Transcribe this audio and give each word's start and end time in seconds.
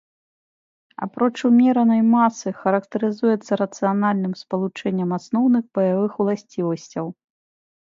Апроч 1.05 1.35
умеранай 1.49 2.01
масы, 2.13 2.47
характарызуецца 2.63 3.51
рацыянальным 3.63 4.33
спалучэннем 4.41 5.09
асноўных 5.21 5.63
баявых 5.79 6.13
уласцівасцяў. 6.27 7.05